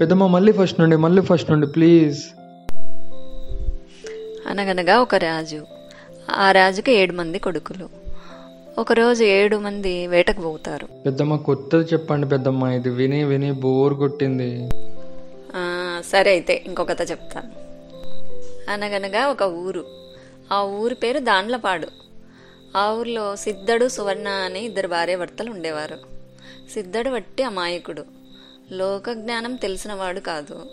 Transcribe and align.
పెద్దమ్మ 0.00 0.26
మళ్ళీ 0.26 0.52
ఫస్ట్ 0.52 0.80
నుండి 0.80 0.96
మళ్ళీ 0.96 1.22
ఫస్ట్ 1.22 1.50
నుండి 1.50 1.66
ప్లీజ్ 1.66 2.24
అనగనగా 4.48 5.00
ఒక 5.00 5.14
రాజు. 5.14 5.66
ఆ 6.30 6.52
రాజుకి 6.52 6.92
ఏడు 6.92 7.12
మంది 7.12 7.38
కొడుకులు. 7.38 7.88
ఒకరోజు 8.78 9.24
ఏడు 9.24 9.56
మంది 9.56 10.06
వేటకు 10.06 10.40
పోతారు. 10.42 10.88
పెద్దమ్మ 11.06 11.36
కొత్తది 11.36 11.84
చెప్పండి 11.84 12.28
పెద్దమ్మ 12.28 12.66
ఇది 12.66 12.90
విని 12.90 13.24
విని 13.24 13.52
బోర్ 13.52 13.94
కొట్టింది. 13.94 14.68
ఆ, 15.56 16.00
సరే 16.12 16.30
అయితే 16.30 16.62
ఇంకొక 16.66 16.88
కథ 16.88 17.10
చెప్తాను. 17.10 17.50
అనగనగా 18.70 19.26
ఒక 19.26 19.42
ఊరు. 19.42 19.84
ఆ 20.52 20.62
ఊరి 20.62 20.94
పేరు 20.94 21.18
దాండ్లపాడు. 21.18 21.88
ఆ 22.76 22.92
ఊర్లో 22.92 23.36
సిద్ధడు 23.36 23.88
సువర్ణ 23.88 24.28
అని 24.28 24.64
ఇద్దరు 24.64 24.88
భార్యాభర్తలు 24.88 25.50
ఉండేవారు. 25.50 25.98
సిద్ధడు 26.74 27.10
వట్టి 27.10 27.42
అమాయకుడు. 27.42 28.17
లోక 28.72 29.10
జ్ఞానం 29.10 29.56
తెలిసినవాడు 29.56 30.20
కాదు. 30.20 30.70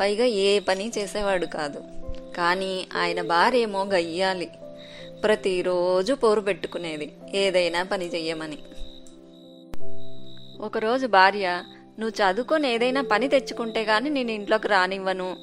పైగా 0.00 0.24
ఏ 0.24 0.58
పని 0.58 0.92
చేసేవాడు 0.98 1.46
కాదు. 1.46 1.80
కానీ 2.36 2.86
ఆయన 2.96 3.22
భార్య 3.22 3.58
ఏమో 3.58 3.84
గయ్యాలి. 3.84 4.50
ప్రతిరోజు 5.22 6.14
పోరు 6.14 6.40
పెట్టుకునేది. 6.40 7.12
ఏదైనా 7.34 7.82
పని 7.82 8.06
చెయ్యమని. 8.14 8.58
ఒకరోజు 10.60 11.06
భార్య 11.06 11.62
నువ్వు 11.98 12.08
చదువుకొని 12.08 12.74
ఏదైనా 12.74 13.02
పని 13.02 13.28
తెచ్చుకుంటే 13.28 13.84
గాని 13.84 14.10
నేను 14.10 14.30
ఇంట్లోకి 14.30 14.68
రానివ్వను 14.68 15.36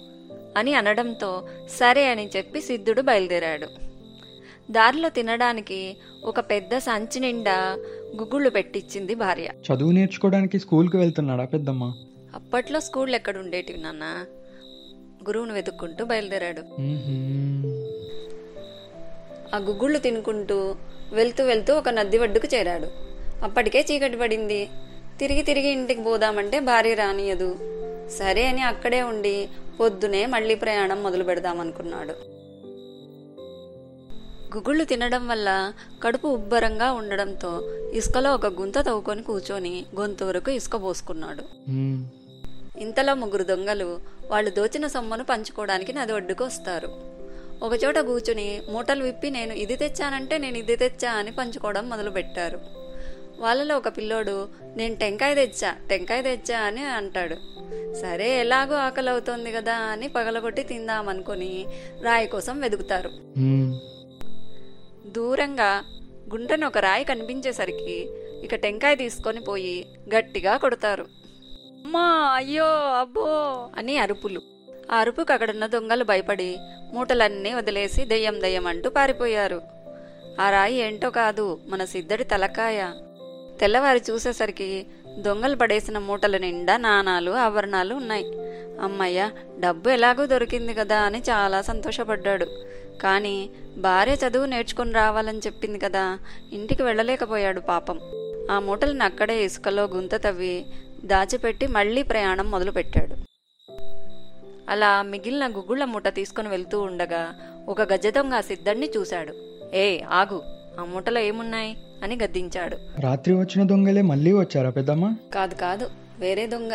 అని 0.58 0.74
అనడంతో 0.74 1.50
సరే 1.80 2.12
అని 2.12 2.30
చెప్పి 2.38 2.62
సిద్ధుడు 2.62 3.02
బయలుదేరాడు. 3.02 3.85
దారిలో 4.72 5.10
తినడానికి 5.10 5.98
ఒక 6.24 6.40
పెద్ద 6.40 6.78
సంచి 6.78 7.20
నిండా 7.20 7.78
గుగ్గుళ్ళు 8.18 8.50
పెట్టించింది 8.50 9.16
భార్య. 9.16 9.48
చదువు 9.48 9.92
నేర్చుకోవడానికి 9.92 10.60
స్కూల్కి 10.60 10.98
వెళ్తున్నాడా 10.98 11.46
పెద్దమ్మ? 11.46 11.94
అప్పట్లో 12.36 12.80
స్కూళ్ళు 12.80 13.16
ఎక్కడ 13.16 13.38
ఉండేటివి 13.38 13.80
నాన్న? 13.80 14.26
గురువును 15.28 15.54
వెతుక్కుంటూ 15.54 16.06
బయలుదేరాడు. 16.06 16.62
ఆ 19.56 19.58
గుగ్గుళ్ళు 19.58 20.00
తినుకుంటూ 20.00 20.76
వెళ్తూ 21.14 21.44
వెళ్తూ 21.44 21.76
ఒక 21.76 21.90
నది 21.90 22.18
ఒడ్డుకు 22.18 22.56
చేరాడు. 22.56 22.88
అప్పటికే 23.44 23.86
చీకటి 23.92 24.18
పడింది. 24.18 24.70
తిరిగి 25.20 25.42
తిరిగి 25.42 25.70
ఇంటికి 25.70 26.04
పోదామంటే 26.04 26.60
భార్య 26.60 26.94
రానియదు. 26.94 27.56
సరే 28.10 28.48
అని 28.48 28.62
అక్కడే 28.62 29.02
ఉండి 29.02 29.50
పొద్దునే 29.80 30.26
మళ్ళీ 30.26 30.56
ప్రయాణం 30.56 31.04
మొదలు 31.04 31.24
పెడదామనుకున్నాడు 31.24 32.35
గుగ్గుళ్ళు 34.56 34.84
తినడం 34.90 35.24
వల్ల 35.28 35.50
కడుపు 36.04 36.28
ఉబ్బరంగా 36.28 36.88
ఉండడంతో 36.92 37.52
ఇసుకలో 38.00 38.30
ఒక 38.34 38.48
గుంత 38.60 38.78
తవ్వుకొని 38.88 39.24
కూర్చొని 39.30 39.74
గొంతు 40.00 40.24
వరకు 40.26 40.50
ఇసుక 40.52 40.76
పోసుకున్నాడు. 40.84 41.44
ఇంతలో 42.84 43.14
ముగ్గురు 43.16 43.46
దొంగలు 43.50 43.90
వాళ్ళు 44.32 44.50
దోచిన 44.58 44.88
సొమ్మును 44.94 45.24
పంచుకోవడానికి 45.24 45.94
నది 45.94 46.14
ఒడ్డుకు 46.14 46.44
వస్తారు. 46.44 46.90
ఒకచోట 47.66 47.98
కూర్చుని 48.10 48.48
మూటలు 48.70 49.04
విప్పి 49.04 49.30
నేను 49.30 49.54
ఇది 49.64 49.76
తెచ్చానంటే 49.84 50.38
నేను 50.38 50.58
ఇది 50.58 50.76
తెచ్చా 50.84 51.12
అని 51.20 51.32
పంచుకోవడం 51.40 51.86
మొదలుపెట్టారు. 51.90 52.60
వాళ్ళలో 53.44 53.74
ఒక 53.82 53.90
పిల్లోడు 53.98 54.36
నేను 54.78 54.96
టెంకాయ 54.96 55.34
తెచ్చా 55.42 55.72
టెంకాయ 55.90 56.22
తెచ్చా 56.22 56.60
అని 56.68 56.84
అంటాడు. 57.00 57.38
సరే 58.02 58.30
ఎలాగో 58.44 58.76
ఆకలి 58.86 59.10
అవుతోంది 59.10 59.52
కదా 59.52 59.76
అని 59.92 60.08
పగలగొట్టి 60.16 60.64
తిందామనుకొని 60.72 61.52
రాయి 62.08 62.28
కోసం 62.28 62.56
వెతుకుతారు. 62.66 63.12
దూరంగా 65.16 65.84
గుంటను 66.34 66.68
ఒక 66.68 66.78
రాయి 66.78 67.04
కనిపించేసరికి 67.06 68.10
ఇక 68.44 68.56
టెంకాయ 68.56 68.96
తీసుకొని 68.96 69.40
పోయి 69.40 69.86
గట్టిగా 70.16 70.58
కొడతారు. 70.58 71.02
అమ్మా 71.02 72.32
అయ్యో 72.36 72.66
అబ్బో! 73.00 73.70
అని 73.78 73.98
అరుపులు. 73.98 74.42
ఆ 74.92 74.96
అరుపుకు 74.96 75.34
అక్కడున్న 75.34 75.68
దొంగలు 75.68 76.04
భయపడి 76.04 76.58
మూటలన్నీ 76.94 77.54
వదిలేసి 77.54 78.06
దెయ్యం 78.06 78.42
దెయ్యం 78.42 78.68
అంటూ 78.68 78.90
పారిపోయారు. 78.90 79.62
ఆ 80.42 80.50
రాయి 80.50 80.76
ఏంటో 80.76 81.10
కాదు 81.10 81.60
మన 81.68 81.86
సిద్ధడి 81.86 82.24
తలకాయ. 82.24 82.92
తెల్లవారి 83.60 84.02
చూసేసరికి 84.12 84.86
దొంగలు 85.18 85.56
పడేసిన 85.56 85.98
మూటల 85.98 86.38
నిండా 86.38 86.78
నాణాలు 86.78 87.32
ఆభరణాలు 87.32 87.96
ఉన్నాయి. 87.96 88.26
అమ్మయ్య 88.80 89.30
డబ్బు 89.60 89.90
ఎలాగో 89.90 90.26
దొరికింది 90.26 90.74
కదా 90.74 91.00
అని 91.00 91.20
చాలా 91.20 91.62
సంతోషపడ్డాడు. 91.62 92.46
కానీ 93.02 93.50
భార్య 93.78 94.14
చదువు 94.14 94.46
నేర్చుకుని 94.46 94.94
రావాలని 94.94 95.40
చెప్పింది 95.40 95.80
కదా 95.80 96.20
ఇంటికి 96.54 96.84
వెళ్ళలేకపోయాడు 96.84 97.60
పాపం. 97.60 98.00
ఆ 98.52 98.60
మూటలను 98.60 99.04
అక్కడే 99.04 99.44
ఇసుకలో 99.44 99.84
గుంత 99.84 100.16
తవ్వి 100.16 100.66
దాచిపెట్టి 101.06 101.68
మళ్ళీ 101.68 102.04
ప్రయాణం 102.04 102.52
మొదలుపెట్టాడు. 102.52 103.16
అలా 104.70 105.02
మిగిలిన 105.02 105.48
గుగ్గుళ్ళ 105.48 105.86
మూట 105.86 106.08
తీసుకుని 106.08 106.50
వెళ్తూ 106.50 106.82
ఉండగా 106.82 107.34
ఒక 107.68 107.82
గజ 107.82 108.08
దొంగ 108.08 108.34
ఆ 108.34 108.42
సిద్ధడిని 108.42 108.90
చూశాడు. 108.98 109.34
ఏ 109.74 110.02
ఆగు 110.02 110.42
ఆ 110.80 110.84
మూటలో 110.84 111.20
ఏమున్నాయి? 111.20 111.78
అని 112.04 112.18
గద్దించాడు. 112.24 112.78
రాత్రి 113.00 113.34
వచ్చిన 113.34 113.68
దొంగలే 113.68 114.02
మళ్ళీ 114.02 114.32
వచ్చారా 114.32 114.70
పెద్దమ్మ? 114.70 115.16
కాదు 115.34 115.56
కాదు 115.56 115.90
వేరే 116.20 116.48
దొంగ. 116.48 116.72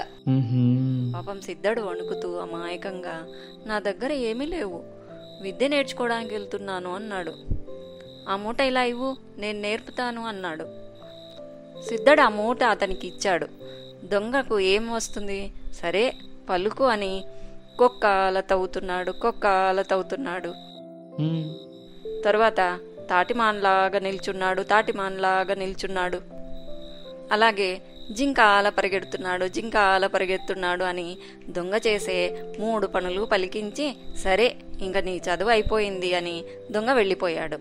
పాపం 1.15 1.41
సిద్ధడు 1.41 1.81
వణుకుతూ 1.81 2.37
అమాయకంగా 2.37 3.27
నా 3.67 3.79
దగ్గర 3.79 4.13
ఏమీ 4.13 4.47
లేవు 4.47 4.83
విద్య 5.41 5.69
నేర్చుకోవడానికి 5.69 6.35
వెళ్తున్నాను 6.35 6.95
అన్నాడు. 6.95 7.33
ఆ 8.29 8.37
మూట 8.37 8.61
ఇలా 8.61 8.83
ఇవ్వు 8.83 9.17
నేను 9.39 9.61
నేర్పుతాను 9.61 10.27
అన్నాడు. 10.27 10.67
సిద్ధడు 11.89 12.21
ఆ 12.21 12.29
మూట 12.29 12.65
అతనికి 12.65 13.07
ఇచ్చాడు. 13.07 13.47
దొంగకు 14.05 14.61
ఏం 14.61 14.93
వస్తుంది? 14.93 15.53
సరే 15.73 16.15
పలుకు 16.51 16.85
అని 16.85 17.25
కుక్క 17.79 18.05
తవ్వుతున్నాడు 18.41 19.11
కుక్క 19.11 19.47
అలా 19.47 19.83
తవ్వుతున్నాడు. 19.83 20.49
తరువాత 22.25 22.79
తాటిమాన్లాగా 23.11 23.99
నిల్చున్నాడు 23.99 24.63
తాటిమాన్లాగా 24.63 25.55
నిల్చున్నాడు 25.55 26.21
అలాగే 27.33 27.83
జింక 28.11 28.41
ఆల 28.41 28.69
పరిగెడుతున్నాడు 28.69 29.49
జింక 29.49 29.77
ఆల 29.77 30.07
పరిగెడుతున్నాడు 30.07 30.85
అని 30.85 31.19
దొంగ 31.49 31.75
చేసే 31.75 32.43
మూడు 32.59 32.87
పనులు 32.87 33.25
పలికించి 33.25 33.97
సరే 34.17 34.57
ఇంక 34.81 34.99
నీ 34.99 35.17
చదువు 35.17 35.49
అయిపోయింది 35.49 36.15
అని 36.15 36.45
దొంగ 36.71 36.93
వెళ్ళిపోయాడు. 36.93 37.57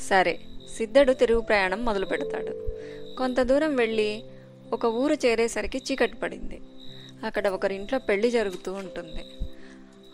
సరే 0.00 0.40
సిద్ధుడు 0.76 1.12
తిరుగు 1.12 1.40
ప్రయాణం 1.40 1.84
మొదలు 1.84 2.06
పెడతాడు. 2.06 2.66
కొంత 3.16 3.40
దూరం 3.40 3.76
వెళ్ళి 3.76 4.24
ఒక 4.72 4.84
ఊరు 4.84 5.14
చేరేసరికి 5.14 5.78
చీకటి 5.78 6.16
పడింది. 6.16 6.60
అక్కడ 7.24 7.48
ఒకరింట్లో 7.48 7.98
పెళ్ళి 7.98 8.30
జరుగుతూ 8.30 8.72
ఉంటుంది. 8.72 9.24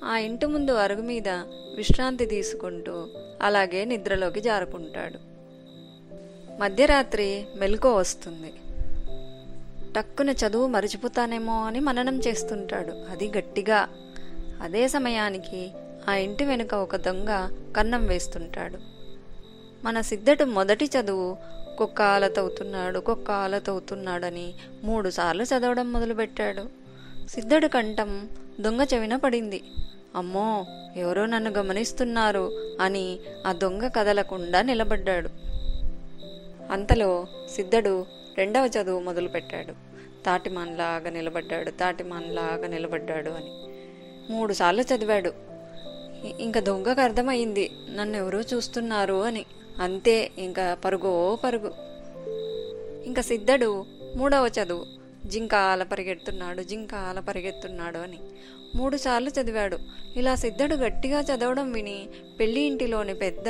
ఆ 0.05 0.19
ఇంటి 0.19 0.47
ముందు 0.47 0.73
అరుగు 0.73 1.03
మీద 1.03 1.29
విశ్రాంతి 1.77 2.27
తీసుకుంటూ 2.27 3.07
అలాగే 3.43 3.85
నిద్రలోకి 3.85 4.41
జారుకుంటాడు. 4.41 5.36
మధ్యరాత్రి 6.61 7.47
మెలకువ 7.57 7.97
వస్తుంది. 7.97 8.53
టక్కున 9.93 10.31
చదువు 10.31 10.67
మరిచిపోతానేమో 10.67 11.67
అని 11.67 11.81
మననం 11.81 12.19
చేస్తుంటాడు. 12.19 13.13
అది 13.13 13.33
గట్టిగా. 13.39 13.89
అదే 14.63 14.89
సమయానికి 14.89 15.71
ఆ 16.09 16.15
ఇంటి 16.15 16.45
వెనుక 16.45 16.75
ఒక 16.75 16.97
దొంగ 16.97 17.51
కన్నం 17.77 18.07
వేస్తుంటాడు. 18.07 18.79
మన 19.85 20.01
సిద్ధడు 20.01 20.45
మొదటి 20.45 20.85
చదువు 20.85 21.37
కుక్క 21.79 22.03
ఆలతవుతున్నాడు 22.03 22.99
కుక్క 22.99 23.31
ఆలతవుతున్నాడని 23.31 24.55
మూడుసార్లు 24.85 25.43
చదవడం 25.43 25.93
మొదలుపెట్టాడు. 25.93 26.67
సిద్ధడు 27.29 27.67
కంఠం 27.67 28.29
దొంగ 28.61 28.83
చెవిన 28.83 29.17
పడింది. 29.17 29.63
అమ్మో 30.17 30.67
ఎవరో 30.97 31.27
నన్ను 31.27 31.51
గమనిస్తున్నారు 31.51 32.77
అని 32.81 33.19
ఆ 33.47 33.53
దొంగ 33.53 33.89
కదలకుండా 33.89 34.63
నిలబడ్డాడు. 34.63 35.31
అంతలో 36.71 37.27
సిద్ధడు 37.51 38.07
రెండవ 38.39 38.67
చదువు 38.67 39.01
మొదలుపెట్టాడు. 39.01 39.73
తాటిమాన్లాగా 40.25 41.11
నిలబడ్డాడు 41.11 41.71
తాటిమాన్లాగా 41.71 42.67
నిలబడ్డాడు 42.67 43.31
అని. 43.31 43.51
మూడుసార్లు 44.33 44.83
చదివాడు. 44.83 45.33
ఇంకా 46.39 46.61
దొంగకు 46.61 47.01
అర్థమైంది 47.01 47.71
నన్ను 47.95 48.17
ఎవరో 48.17 48.41
చూస్తున్నారు 48.41 49.23
అని. 49.23 49.47
అంతే 49.81 50.31
ఇంకా 50.39 50.75
పరుగో 50.85 51.39
పరుగు. 51.45 51.75
ఇంకా 53.05 53.23
సిద్ధడు 53.23 53.85
మూడవ 54.17 54.51
చదువు 54.63 54.87
జింక 55.27 55.55
ఆల 55.55 55.83
పరిగెడుతున్నాడు 55.83 56.63
జింక 56.63 56.95
ఆల 56.95 57.21
పరిగెత్తున్నాడు 57.21 57.99
అని. 57.99 58.19
మూడుసార్లు 58.75 59.31
చదివాడు. 59.31 59.79
ఇలా 60.17 60.35
సిద్ధడు 60.35 60.75
గట్టిగా 60.75 61.21
చదవడం 61.21 61.73
విని 61.73 62.09
పెళ్ళి 62.41 62.61
ఇంటిలోని 62.61 63.15
పెద్ద 63.15 63.49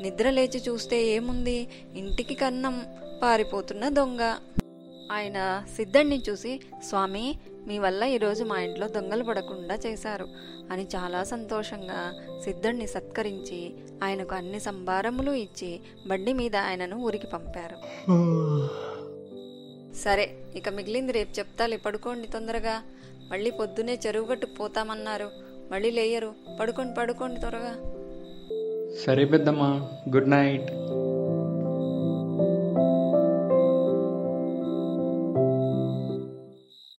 నిద్ర 0.00 0.30
లేచి 0.30 0.62
చూస్తే 0.68 1.06
ఏముంది? 1.06 1.68
ఇంటికి 1.96 2.34
కన్నం 2.34 2.86
పారిపోతున్న 3.22 3.88
దొంగ. 3.88 4.20
ఆయన 5.12 5.64
సిద్ధుణ్ణి 5.76 6.22
చూసి 6.30 6.60
స్వామి 6.84 7.38
మీ 7.66 7.78
వల్ల 7.78 8.04
ఈరోజు 8.04 8.44
మా 8.44 8.60
ఇంట్లో 8.60 8.88
దొంగలు 8.88 9.24
పడకుండా 9.24 9.74
చేశారు 9.74 10.28
అని 10.70 10.86
చాలా 10.96 11.24
సంతోషంగా 11.24 12.12
సిద్ధుణ్ణి 12.44 12.86
సత్కరించి 12.86 13.74
ఆయనకు 14.04 14.34
అన్ని 14.34 14.60
సంభారములు 14.60 15.32
ఇచ్చి 15.32 15.80
బండి 16.06 16.32
మీద 16.32 16.56
ఆయనను 16.56 16.96
ఊరికి 16.96 17.26
పంపారు. 17.26 17.76
సరే 20.04 20.36
ఇక 20.56 20.68
మిగిలింది 20.68 21.12
రేపు 21.12 21.38
చెప్తాలే. 21.38 21.76
పడుకోండి 21.76 22.28
తొందరగా. 22.28 22.82
మళ్ళీ 23.32 23.50
పొద్దునే 23.50 23.98
చెరువు 24.06 24.26
గట్టుకు 24.26 24.54
పోతామన్నారు. 24.54 25.30
మళ్ళీ 25.72 25.90
లేయరు. 25.90 26.34
పడుకోండి 26.60 26.94
పడుకోండి 26.94 27.40
త్వరగా. 27.40 27.74
సరే 29.06 29.24
పెద్దమ్మ 29.24 29.88
గుడ్ 30.14 30.30
నైట్. 30.30 30.70